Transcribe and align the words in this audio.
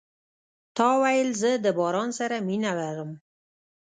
تا 0.75 0.87
ویل 1.01 1.29
زه 1.41 1.51
د 1.65 1.67
باران 1.79 2.09
سره 2.19 2.35
مینه 2.47 2.71
لرم. 2.79 3.09